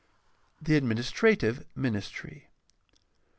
[0.59, 2.47] The administrative ministry.